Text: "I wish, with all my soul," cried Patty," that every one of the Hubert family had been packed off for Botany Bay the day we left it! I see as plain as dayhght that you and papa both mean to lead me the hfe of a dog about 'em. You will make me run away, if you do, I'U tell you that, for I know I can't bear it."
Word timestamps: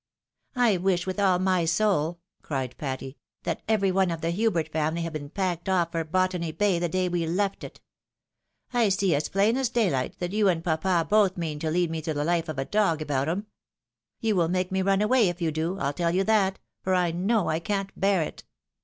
"I 0.55 0.77
wish, 0.77 1.05
with 1.05 1.19
all 1.19 1.37
my 1.37 1.63
soul," 1.65 2.21
cried 2.41 2.75
Patty," 2.79 3.17
that 3.43 3.61
every 3.67 3.91
one 3.91 4.09
of 4.09 4.21
the 4.21 4.31
Hubert 4.31 4.69
family 4.69 5.03
had 5.03 5.13
been 5.13 5.29
packed 5.29 5.69
off 5.69 5.91
for 5.91 6.03
Botany 6.03 6.51
Bay 6.51 6.79
the 6.79 6.89
day 6.89 7.07
we 7.07 7.27
left 7.27 7.63
it! 7.63 7.81
I 8.73 8.89
see 8.89 9.13
as 9.13 9.29
plain 9.29 9.57
as 9.57 9.69
dayhght 9.69 10.17
that 10.17 10.31
you 10.33 10.47
and 10.49 10.63
papa 10.63 11.05
both 11.07 11.37
mean 11.37 11.59
to 11.59 11.69
lead 11.69 11.91
me 11.91 12.01
the 12.01 12.15
hfe 12.15 12.49
of 12.49 12.57
a 12.57 12.65
dog 12.65 12.99
about 13.03 13.29
'em. 13.29 13.45
You 14.19 14.35
will 14.35 14.49
make 14.49 14.71
me 14.71 14.81
run 14.81 15.03
away, 15.03 15.29
if 15.29 15.39
you 15.39 15.51
do, 15.51 15.77
I'U 15.77 15.93
tell 15.93 16.15
you 16.15 16.23
that, 16.23 16.57
for 16.81 16.95
I 16.95 17.11
know 17.11 17.47
I 17.49 17.59
can't 17.59 17.91
bear 17.95 18.23
it." 18.23 18.43